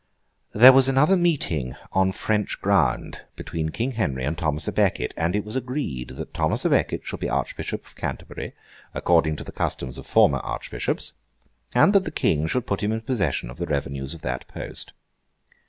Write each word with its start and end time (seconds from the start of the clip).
There 0.53 0.73
was 0.73 0.87
another 0.87 1.15
meeting 1.15 1.75
on 1.91 2.11
French 2.11 2.59
ground 2.59 3.21
between 3.35 3.69
King 3.69 3.91
Henry 3.91 4.23
and 4.25 4.35
Thomas 4.35 4.65
à 4.65 4.73
Becket, 4.73 5.13
and 5.15 5.35
it 5.35 5.45
was 5.45 5.55
agreed 5.55 6.07
that 6.17 6.33
Thomas 6.33 6.63
à 6.63 6.71
Becket 6.71 7.05
should 7.05 7.19
be 7.19 7.29
Archbishop 7.29 7.85
of 7.85 7.95
Canterbury, 7.95 8.55
according 8.95 9.35
to 9.35 9.43
the 9.43 9.51
customs 9.51 9.99
of 9.99 10.07
former 10.07 10.39
Archbishops, 10.39 11.13
and 11.75 11.93
that 11.93 12.03
the 12.03 12.09
King 12.09 12.47
should 12.47 12.65
put 12.65 12.81
him 12.81 12.91
in 12.91 13.01
possession 13.01 13.51
of 13.51 13.57
the 13.57 13.67
revenues 13.67 14.15
of 14.15 14.23
that 14.23 14.47
post. 14.47 14.93